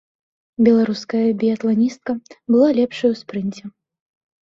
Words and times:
Беларуская 0.67 1.21
біятланістка 1.45 2.11
была 2.51 2.69
лепшай 2.83 3.09
ў 3.15 3.25
спрынце. 3.25 3.63